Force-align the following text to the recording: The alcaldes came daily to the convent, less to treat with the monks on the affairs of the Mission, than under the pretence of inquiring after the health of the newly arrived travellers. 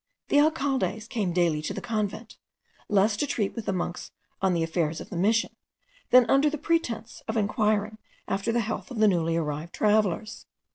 The 0.29 0.39
alcaldes 0.39 1.07
came 1.07 1.31
daily 1.31 1.61
to 1.61 1.75
the 1.75 1.79
convent, 1.79 2.37
less 2.89 3.15
to 3.17 3.27
treat 3.27 3.53
with 3.55 3.67
the 3.67 3.71
monks 3.71 4.09
on 4.41 4.55
the 4.55 4.63
affairs 4.63 4.99
of 4.99 5.11
the 5.11 5.15
Mission, 5.15 5.55
than 6.09 6.27
under 6.27 6.49
the 6.49 6.57
pretence 6.57 7.21
of 7.27 7.37
inquiring 7.37 7.99
after 8.27 8.51
the 8.51 8.61
health 8.61 8.89
of 8.89 8.97
the 8.97 9.07
newly 9.07 9.37
arrived 9.37 9.75
travellers. 9.75 10.47